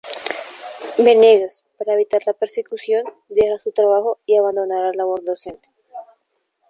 [1.05, 5.69] Venegas, para evitar la persecución, deja su trabajo y abandona la labor docente.